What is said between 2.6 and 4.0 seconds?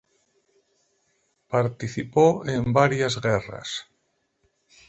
varias guerras.